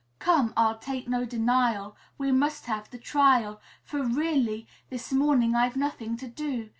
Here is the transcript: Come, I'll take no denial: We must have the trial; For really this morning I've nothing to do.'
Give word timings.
Come, 0.17 0.51
I'll 0.57 0.79
take 0.79 1.07
no 1.07 1.25
denial: 1.25 1.95
We 2.17 2.31
must 2.31 2.65
have 2.65 2.89
the 2.89 2.97
trial; 2.97 3.61
For 3.83 4.01
really 4.01 4.67
this 4.89 5.13
morning 5.13 5.53
I've 5.53 5.75
nothing 5.75 6.17
to 6.17 6.27
do.' 6.27 6.69